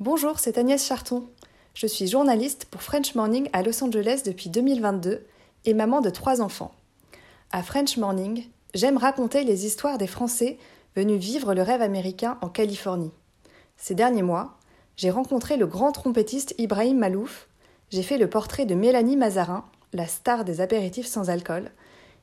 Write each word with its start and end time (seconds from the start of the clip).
Bonjour, 0.00 0.38
c'est 0.38 0.56
Agnès 0.56 0.82
Charton. 0.82 1.24
Je 1.74 1.86
suis 1.86 2.06
journaliste 2.06 2.64
pour 2.70 2.80
French 2.80 3.14
Morning 3.14 3.50
à 3.52 3.62
Los 3.62 3.84
Angeles 3.84 4.22
depuis 4.24 4.48
2022 4.48 5.26
et 5.66 5.74
maman 5.74 6.00
de 6.00 6.08
trois 6.08 6.40
enfants. 6.40 6.72
À 7.52 7.62
French 7.62 7.98
Morning, 7.98 8.44
j'aime 8.72 8.96
raconter 8.96 9.44
les 9.44 9.66
histoires 9.66 9.98
des 9.98 10.06
Français 10.06 10.56
venus 10.96 11.20
vivre 11.20 11.52
le 11.52 11.60
rêve 11.60 11.82
américain 11.82 12.38
en 12.40 12.48
Californie. 12.48 13.12
Ces 13.76 13.94
derniers 13.94 14.22
mois, 14.22 14.56
j'ai 14.96 15.10
rencontré 15.10 15.58
le 15.58 15.66
grand 15.66 15.92
trompettiste 15.92 16.54
Ibrahim 16.56 16.96
Malouf, 16.96 17.46
j'ai 17.90 18.02
fait 18.02 18.16
le 18.16 18.30
portrait 18.30 18.64
de 18.64 18.74
Mélanie 18.74 19.18
Mazarin, 19.18 19.66
la 19.92 20.06
star 20.06 20.46
des 20.46 20.62
apéritifs 20.62 21.08
sans 21.08 21.28
alcool, 21.28 21.70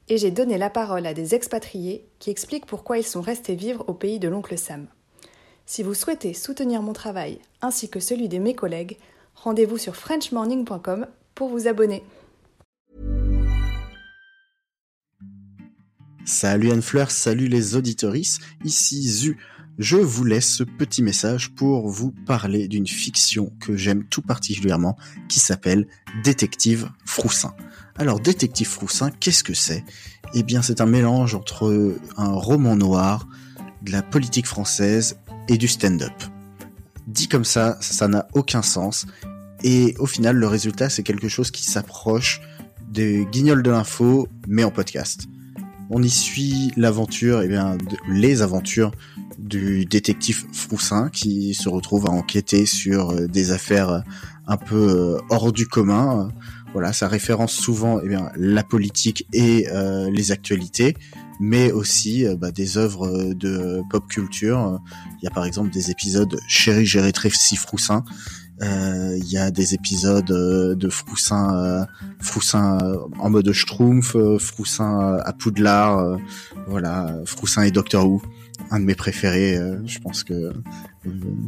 et 0.09 0.17
j'ai 0.17 0.31
donné 0.31 0.57
la 0.57 0.71
parole 0.71 1.05
à 1.05 1.13
des 1.13 1.35
expatriés 1.35 2.09
qui 2.17 2.31
expliquent 2.31 2.65
pourquoi 2.65 2.97
ils 2.97 3.05
sont 3.05 3.21
restés 3.21 3.53
vivre 3.53 3.83
au 3.87 3.93
pays 3.93 4.17
de 4.17 4.29
l'oncle 4.29 4.57
Sam. 4.57 4.87
Si 5.69 5.83
vous 5.83 5.93
souhaitez 5.93 6.33
soutenir 6.33 6.81
mon 6.81 6.93
travail 6.93 7.39
ainsi 7.61 7.89
que 7.89 7.99
celui 7.99 8.29
de 8.29 8.37
mes 8.37 8.55
collègues, 8.55 8.97
rendez-vous 9.35 9.77
sur 9.77 9.97
frenchmorning.com 9.97 11.07
pour 11.35 11.49
vous 11.49 11.67
abonner. 11.67 12.03
Salut 16.23 16.71
Anne 16.71 16.81
Fleur, 16.81 17.11
salut 17.11 17.49
les 17.49 17.75
auditoris, 17.75 18.39
ici 18.63 19.09
Zu. 19.09 19.37
Je 19.77 19.97
vous 19.97 20.23
laisse 20.23 20.47
ce 20.47 20.63
petit 20.63 21.03
message 21.03 21.53
pour 21.53 21.89
vous 21.89 22.11
parler 22.25 22.69
d'une 22.69 22.87
fiction 22.87 23.51
que 23.59 23.75
j'aime 23.75 24.05
tout 24.05 24.21
particulièrement 24.21 24.97
qui 25.27 25.41
s'appelle 25.41 25.85
Détective 26.23 26.89
Froussin. 27.05 27.53
Alors, 27.97 28.21
Détective 28.21 28.67
Froussin, 28.67 29.11
qu'est-ce 29.11 29.43
que 29.43 29.53
c'est? 29.53 29.83
Eh 30.33 30.43
bien, 30.43 30.61
c'est 30.61 30.79
un 30.79 30.85
mélange 30.85 31.35
entre 31.35 31.97
un 32.15 32.31
roman 32.31 32.77
noir, 32.77 33.27
de 33.81 33.91
la 33.91 34.01
politique 34.01 34.47
française 34.47 35.17
et 35.47 35.57
du 35.57 35.67
stand-up. 35.67 36.13
Dit 37.07 37.27
comme 37.27 37.45
ça, 37.45 37.77
ça 37.79 38.07
n'a 38.07 38.27
aucun 38.33 38.61
sens. 38.61 39.05
Et 39.63 39.95
au 39.97 40.05
final, 40.05 40.35
le 40.35 40.47
résultat, 40.47 40.89
c'est 40.89 41.03
quelque 41.03 41.29
chose 41.29 41.51
qui 41.51 41.63
s'approche 41.63 42.41
des 42.89 43.27
guignols 43.31 43.63
de 43.63 43.71
l'info, 43.71 44.27
mais 44.47 44.63
en 44.63 44.71
podcast. 44.71 45.25
On 45.89 46.03
y 46.03 46.09
suit 46.09 46.71
l'aventure, 46.75 47.41
et 47.41 47.45
eh 47.45 47.47
bien, 47.47 47.77
les 48.09 48.41
aventures 48.41 48.91
du 49.37 49.85
détective 49.85 50.45
Froussin 50.51 51.09
qui 51.09 51.53
se 51.53 51.69
retrouve 51.69 52.07
à 52.07 52.09
enquêter 52.09 52.65
sur 52.65 53.11
euh, 53.11 53.27
des 53.27 53.51
affaires 53.51 54.03
un 54.47 54.57
peu 54.57 54.75
euh, 54.75 55.17
hors 55.29 55.51
du 55.53 55.67
commun, 55.67 56.29
voilà, 56.73 56.93
ça 56.93 57.07
référence 57.07 57.53
souvent 57.53 57.99
eh 58.03 58.07
bien, 58.07 58.31
la 58.35 58.63
politique 58.63 59.25
et 59.33 59.67
euh, 59.71 60.09
les 60.11 60.31
actualités, 60.31 60.95
mais 61.39 61.71
aussi 61.71 62.25
euh, 62.25 62.35
bah, 62.35 62.51
des 62.51 62.77
œuvres 62.77 63.07
euh, 63.07 63.33
de 63.33 63.81
pop 63.89 64.07
culture. 64.07 64.79
Il 65.21 65.25
y 65.25 65.27
a 65.27 65.31
par 65.31 65.45
exemple 65.45 65.71
des 65.71 65.91
épisodes 65.91 66.39
Chéri, 66.47 66.85
j'ai 66.85 67.01
si 67.33 67.55
Froussin. 67.55 68.03
Il 68.59 69.29
y 69.29 69.37
a 69.37 69.51
des 69.51 69.75
épisodes 69.75 70.25
de 70.25 70.89
Froussin, 70.89 71.85
Froussin 72.19 72.79
en 73.19 73.29
mode 73.29 73.51
Schtroumpf, 73.51 74.17
Froussin 74.39 75.19
à 75.23 75.31
Poudlard, 75.31 76.17
voilà, 76.67 77.13
Froussin 77.25 77.61
et 77.61 77.71
Doctor 77.71 78.09
Who 78.09 78.23
un 78.71 78.79
de 78.79 78.85
mes 78.85 78.95
préférés. 78.95 79.59
je 79.85 79.99
pense 79.99 80.23
que 80.23 80.53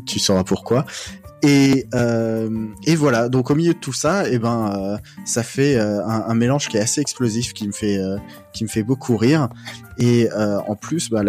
tu 0.05 0.19
sauras 0.19 0.43
pourquoi. 0.43 0.85
Et, 1.41 1.87
euh, 1.93 2.67
et 2.85 2.95
voilà, 2.95 3.29
donc 3.29 3.49
au 3.49 3.55
milieu 3.55 3.73
de 3.73 3.79
tout 3.79 3.93
ça, 3.93 4.27
et 4.27 4.33
eh 4.33 4.39
ben, 4.39 4.73
euh, 4.75 4.97
ça 5.23 5.41
fait 5.41 5.77
euh, 5.77 6.05
un, 6.05 6.33
mélange 6.33 6.67
qui 6.67 6.75
est 6.75 6.81
assez 6.81 6.99
explosif, 6.99 7.53
qui 7.53 7.65
me 7.65 7.71
fait, 7.71 7.97
euh, 7.97 8.17
qui 8.51 8.65
me 8.65 8.69
fait 8.69 8.83
beaucoup 8.83 9.15
rire. 9.15 9.47
Et 9.97 10.29
en 10.31 10.75
plus, 10.77 11.09
bah, 11.09 11.23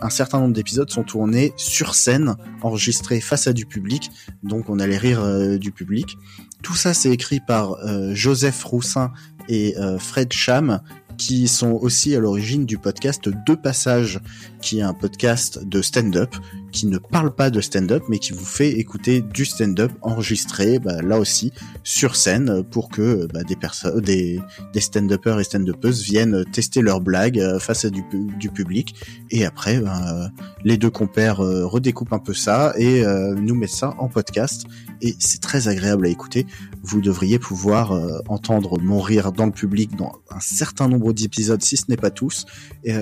un 0.00 0.10
certain 0.10 0.40
nombre 0.40 0.52
d'épisodes 0.52 0.90
sont 0.90 1.04
tournés 1.04 1.52
sur 1.56 1.94
scène, 1.94 2.34
enregistrés 2.60 3.20
face 3.20 3.46
à 3.46 3.52
du 3.52 3.66
public, 3.66 4.10
donc 4.42 4.68
on 4.68 4.80
a 4.80 4.86
les 4.88 4.98
rires 4.98 5.58
du 5.60 5.70
public. 5.70 6.16
Tout 6.60 6.74
ça, 6.74 6.92
c'est 6.92 7.10
écrit 7.10 7.38
par 7.38 7.76
Joseph 8.14 8.64
Roussin 8.64 9.12
et 9.48 9.76
Fred 10.00 10.32
Cham, 10.32 10.80
qui 11.16 11.48
sont 11.48 11.72
aussi 11.72 12.14
à 12.14 12.20
l'origine 12.20 12.66
du 12.66 12.78
podcast 12.78 13.28
Deux 13.28 13.56
Passages, 13.56 14.20
qui 14.60 14.78
est 14.78 14.82
un 14.82 14.94
podcast 14.94 15.64
de 15.64 15.82
stand-up, 15.82 16.34
qui 16.76 16.86
ne 16.86 16.98
parle 16.98 17.34
pas 17.34 17.48
de 17.48 17.62
stand-up, 17.62 18.02
mais 18.10 18.18
qui 18.18 18.34
vous 18.34 18.44
fait 18.44 18.68
écouter 18.68 19.22
du 19.22 19.46
stand-up 19.46 19.90
enregistré, 20.02 20.78
bah, 20.78 21.00
là 21.00 21.18
aussi, 21.18 21.50
sur 21.84 22.16
scène, 22.16 22.62
pour 22.70 22.90
que 22.90 23.26
bah, 23.32 23.44
des 23.44 23.56
personnes, 23.56 23.98
des, 24.02 24.42
des 24.74 24.80
stand-uppers 24.80 25.40
et 25.40 25.44
stand-uppeuses 25.44 26.02
viennent 26.02 26.44
tester 26.52 26.82
leurs 26.82 27.00
blagues 27.00 27.40
euh, 27.40 27.58
face 27.58 27.86
à 27.86 27.90
du, 27.90 28.04
du 28.38 28.50
public, 28.50 28.94
et 29.30 29.46
après, 29.46 29.80
bah, 29.80 30.30
les 30.64 30.76
deux 30.76 30.90
compères 30.90 31.40
euh, 31.40 31.64
redécoupent 31.66 32.12
un 32.12 32.18
peu 32.18 32.34
ça 32.34 32.74
et 32.76 33.06
euh, 33.06 33.34
nous 33.34 33.54
mettent 33.54 33.70
ça 33.70 33.94
en 33.98 34.08
podcast, 34.08 34.66
et 35.00 35.16
c'est 35.18 35.40
très 35.40 35.68
agréable 35.68 36.04
à 36.04 36.10
écouter. 36.10 36.46
Vous 36.82 37.00
devriez 37.00 37.38
pouvoir 37.38 37.92
entendre 38.28 38.78
mon 38.80 39.00
rire 39.00 39.32
dans 39.32 39.46
le 39.46 39.50
public 39.50 39.96
dans 39.96 40.12
un 40.30 40.40
certain 40.40 40.88
nombre 40.88 41.12
d'épisodes, 41.12 41.60
si 41.60 41.76
ce 41.76 41.84
n'est 41.88 41.96
pas 41.96 42.10
tous, 42.10 42.46
et, 42.84 42.94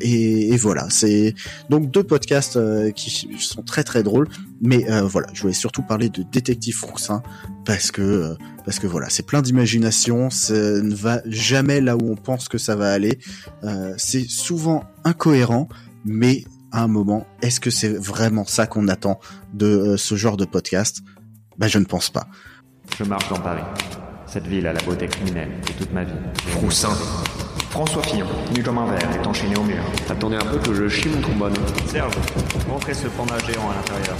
et, 0.00 0.56
voilà 0.56 0.88
c'est 0.90 1.34
donc 1.68 1.90
deux 1.90 2.02
podcasts 2.02 2.56
euh, 2.56 2.90
qui 3.10 3.38
sont 3.38 3.62
très 3.62 3.84
très 3.84 4.02
drôles. 4.02 4.28
Mais 4.60 4.90
euh, 4.90 5.02
voilà, 5.02 5.28
je 5.32 5.42
voulais 5.42 5.54
surtout 5.54 5.82
parler 5.82 6.08
de 6.08 6.22
Détective 6.22 6.74
Froussin 6.74 7.22
parce 7.64 7.90
que 7.90 8.02
euh, 8.02 8.34
parce 8.64 8.78
que 8.78 8.86
voilà, 8.86 9.08
c'est 9.10 9.24
plein 9.24 9.42
d'imagination, 9.42 10.30
ça 10.30 10.54
ne 10.54 10.94
va 10.94 11.20
jamais 11.26 11.80
là 11.80 11.96
où 11.96 12.10
on 12.10 12.16
pense 12.16 12.48
que 12.48 12.58
ça 12.58 12.76
va 12.76 12.92
aller. 12.92 13.18
c'est 13.96 14.28
souvent 14.28 14.84
incohérent, 15.04 15.68
mais 16.04 16.44
à 16.72 16.82
un 16.82 16.88
moment, 16.88 17.26
est-ce 17.42 17.58
que 17.58 17.70
c'est 17.70 17.88
vraiment 17.88 18.44
ça 18.44 18.66
qu'on 18.66 18.86
attend 18.88 19.18
de 19.54 19.96
ce 19.96 20.14
genre 20.14 20.36
de 20.36 20.44
podcast? 20.44 21.00
Bah, 21.58 21.68
je 21.68 21.78
ne 21.78 21.84
pense 21.84 22.10
pas. 22.10 22.26
Je 22.98 23.04
marche 23.04 23.28
dans 23.28 23.40
Paris. 23.40 23.62
Cette 24.26 24.46
ville 24.46 24.66
a 24.66 24.72
la 24.72 24.80
beauté 24.82 25.08
criminelle 25.08 25.50
de 25.66 25.72
toute 25.72 25.92
ma 25.92 26.04
vie. 26.04 26.12
Froussin. 26.46 26.96
François 27.70 28.02
Fillon, 28.02 28.26
nu 28.52 28.62
comme 28.64 28.78
un 28.78 28.86
verre, 28.86 29.08
est 29.14 29.26
enchaîné 29.26 29.56
au 29.56 29.62
mur. 29.62 29.82
Attendez 30.10 30.36
un 30.36 30.44
peu 30.44 30.58
que 30.58 30.74
je 30.74 30.88
chie 30.88 31.08
mon 31.08 31.20
trombone. 31.20 31.54
Serge, 31.86 32.14
montrez 32.68 32.94
ce 32.94 33.06
panda 33.06 33.38
géant 33.46 33.70
à 33.70 33.74
l'intérieur. 33.76 34.16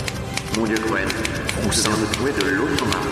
Mon 0.57 0.65
Dieu, 0.65 0.77
Cohen, 0.79 1.09
Froussin 1.61 1.91
de 1.91 2.15
trouver 2.15 2.33
de 2.33 2.49
l'autre 2.57 2.87
main. 2.87 3.11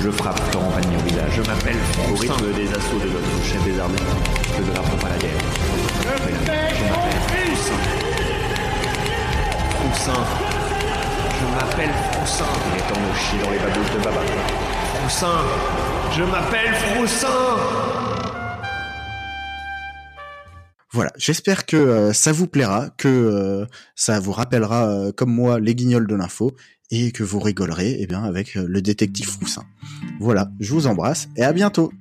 Je 0.00 0.10
frappe 0.10 0.38
Florent 0.50 0.70
Pagny 0.70 0.96
au 0.96 1.00
visage. 1.00 1.32
Je 1.36 1.42
m'appelle 1.42 1.76
Froussin. 1.92 2.12
Au 2.12 2.16
rythme 2.16 2.52
des 2.54 2.68
assauts 2.70 2.98
de 3.02 3.10
notre 3.10 3.44
chef 3.44 3.64
des 3.64 3.80
armées, 3.80 3.98
je 4.56 4.62
ne 4.62 4.76
rapproche 4.76 5.00
pas 5.00 5.08
la 5.08 5.18
guerre. 5.18 5.40
Je 6.00 6.06
m'appelle 6.06 7.16
Froussin. 7.26 7.80
Froussin. 9.74 10.20
Je 11.40 11.46
m'appelle 11.54 11.94
Froussin. 12.12 12.44
Il 12.72 12.78
est 12.78 12.86
temps 12.86 13.00
de 13.00 13.18
chier 13.18 13.38
dans 13.42 13.50
les 13.50 13.58
babouches 13.58 13.92
de 13.92 13.98
Baba. 13.98 14.20
Froussin. 14.94 15.38
Je 16.16 16.22
m'appelle 16.22 16.74
Froussin. 16.74 17.28
Voilà, 20.92 21.12
j'espère 21.16 21.66
que 21.66 21.76
euh, 21.76 22.12
ça 22.12 22.32
vous 22.32 22.48
plaira, 22.48 22.90
que 22.90 23.08
euh, 23.08 23.66
ça 23.94 24.18
vous 24.18 24.32
rappellera, 24.32 24.88
euh, 24.88 25.12
comme 25.12 25.32
moi, 25.32 25.60
les 25.60 25.74
guignols 25.74 26.08
de 26.08 26.16
l'info, 26.16 26.52
et 26.90 27.12
que 27.12 27.22
vous 27.22 27.38
rigolerez 27.38 27.98
eh 28.00 28.06
bien, 28.08 28.24
avec 28.24 28.54
le 28.54 28.82
détective 28.82 29.28
Froussin. 29.28 29.64
Voilà, 30.18 30.50
je 30.58 30.72
vous 30.72 30.88
embrasse 30.88 31.28
et 31.36 31.44
à 31.44 31.52
bientôt 31.52 31.92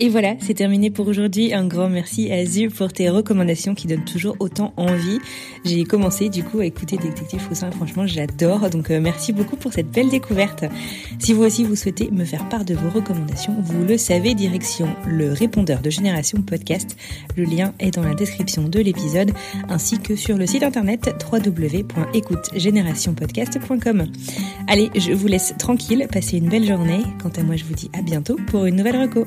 et 0.00 0.08
voilà, 0.08 0.36
c'est 0.40 0.54
terminé 0.54 0.90
pour 0.90 1.06
aujourd'hui. 1.08 1.52
Un 1.52 1.66
grand 1.66 1.88
merci 1.88 2.30
à 2.30 2.46
Zu 2.46 2.68
pour 2.68 2.92
tes 2.92 3.10
recommandations 3.10 3.74
qui 3.74 3.88
donnent 3.88 4.04
toujours 4.04 4.36
autant 4.38 4.72
envie. 4.76 5.18
J'ai 5.64 5.82
commencé 5.84 6.28
du 6.28 6.44
coup 6.44 6.60
à 6.60 6.66
écouter 6.66 6.96
Détective 6.96 7.40
Froussin. 7.40 7.72
Franchement, 7.72 8.06
j'adore. 8.06 8.70
Donc 8.70 8.90
euh, 8.90 9.00
merci 9.00 9.32
beaucoup 9.32 9.56
pour 9.56 9.72
cette 9.72 9.90
belle 9.90 10.08
découverte. 10.08 10.64
Si 11.18 11.32
vous 11.32 11.42
aussi 11.42 11.64
vous 11.64 11.74
souhaitez 11.74 12.12
me 12.12 12.24
faire 12.24 12.48
part 12.48 12.64
de 12.64 12.74
vos 12.74 12.90
recommandations, 12.90 13.56
vous 13.60 13.82
le 13.84 13.98
savez, 13.98 14.34
direction 14.34 14.86
le 15.06 15.32
répondeur 15.32 15.80
de 15.80 15.90
Génération 15.90 16.42
Podcast. 16.42 16.96
Le 17.36 17.42
lien 17.44 17.74
est 17.80 17.94
dans 17.94 18.04
la 18.04 18.14
description 18.14 18.68
de 18.68 18.78
l'épisode 18.80 19.32
ainsi 19.68 19.98
que 19.98 20.14
sur 20.14 20.36
le 20.36 20.46
site 20.46 20.62
internet 20.62 21.12
www.écoutegénérationpodcast.com. 21.32 24.06
Allez, 24.68 24.90
je 24.96 25.12
vous 25.12 25.26
laisse 25.26 25.54
tranquille, 25.58 26.06
passez 26.12 26.38
une 26.38 26.48
belle 26.48 26.66
journée. 26.66 27.00
Quant 27.20 27.32
à 27.36 27.42
moi, 27.42 27.56
je 27.56 27.64
vous 27.64 27.74
dis 27.74 27.90
à 27.98 28.02
bientôt 28.02 28.36
pour 28.46 28.66
une 28.66 28.76
nouvelle 28.76 29.00
reco. 29.00 29.26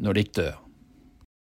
når 0.00 0.16
de 0.16 0.22
dør. 0.36 0.69